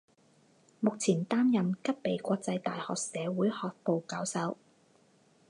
[0.79, 4.57] 目前担任吉备国际大学社会学部教授。